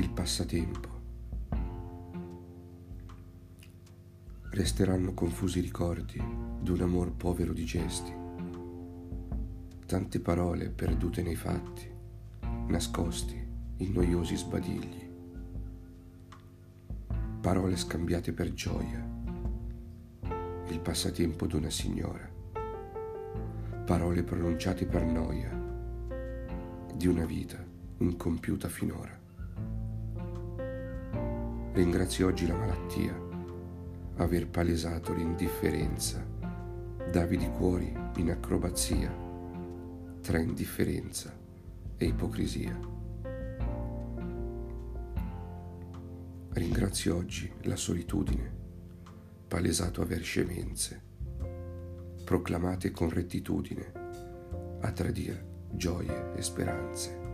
[0.00, 0.88] il passatempo.
[4.48, 6.18] Resteranno confusi ricordi
[6.58, 8.10] d'un amor povero di gesti,
[9.84, 11.86] tante parole perdute nei fatti,
[12.68, 15.10] nascosti in noiosi sbadigli,
[17.42, 19.06] parole scambiate per gioia,
[20.68, 22.26] il passatempo d'una signora,
[23.84, 25.50] parole pronunciate per noia
[26.94, 27.62] di una vita
[27.98, 29.20] incompiuta finora.
[31.80, 33.18] Ringrazio oggi la malattia
[34.16, 36.22] aver palesato l'indifferenza,
[37.10, 39.10] davi di cuori in acrobazia
[40.20, 41.34] tra indifferenza
[41.96, 42.78] e ipocrisia.
[46.50, 48.52] Ringrazio oggi la solitudine,
[49.48, 51.02] palesato aver scemenze,
[52.22, 53.92] proclamate con rettitudine,
[54.82, 57.29] a tradir gioie e speranze.